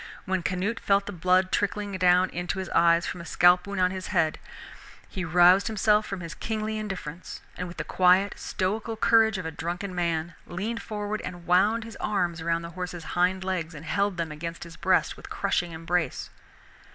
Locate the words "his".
2.57-2.69, 3.91-4.07, 6.21-6.33, 11.83-11.97, 14.63-14.75